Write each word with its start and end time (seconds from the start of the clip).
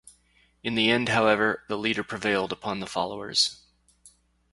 In 0.63 0.73
the 0.73 0.89
end, 0.89 1.09
however, 1.09 1.63
the 1.67 1.77
leader 1.77 2.03
prevailed 2.03 2.51
upon 2.51 2.79
the 2.79 2.87
followers. 2.87 3.61